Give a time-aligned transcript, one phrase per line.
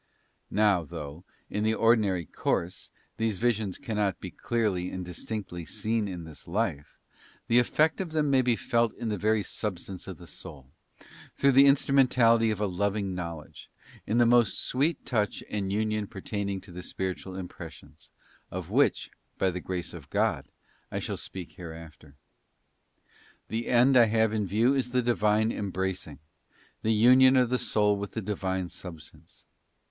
[0.49, 6.23] Now, though, in the ordinary course, these visions cannot be clearly and distinctly seen in
[6.23, 6.97] this life,
[7.45, 10.71] the effect of them ~ may be felt in the very substance of the soul,
[11.35, 13.69] through the instrumentality of a loving knowledge,
[14.07, 18.09] in the most sweet touch and union pertaining to the spiritual impressions,
[18.49, 20.47] of which, by the grace of God,
[20.91, 22.15] I shall speak hereafter.
[23.49, 26.17] The end I have in view is the Divine Embracing,
[26.81, 29.45] the Union of the sou] with the Divine Substance.